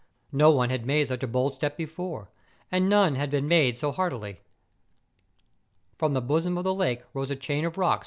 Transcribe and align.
No 0.31 0.49
one 0.49 0.71
had 0.71 0.83
made 0.83 1.09
such 1.09 1.21
a 1.21 1.27
bold 1.27 1.53
step 1.53 1.77
before; 1.77 2.31
and 2.71 2.89
none 2.89 3.13
had 3.17 3.29
been 3.29 3.47
made 3.47 3.77
so 3.77 3.91
heartily. 3.91 4.41
From 5.95 6.13
the 6.13 6.21
bosom 6.21 6.57
of 6.57 6.63
the 6.63 6.73
lake 6.73 7.03
rose 7.13 7.29
a 7.29 7.35
chain 7.35 7.65
of 7.65 7.77
rocks. 7.77 7.77
142 7.77 7.79
MOUNTAIN 7.81 7.85
ADVENTURES. 7.91 7.99